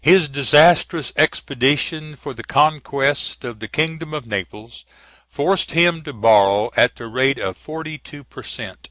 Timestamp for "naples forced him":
4.25-6.01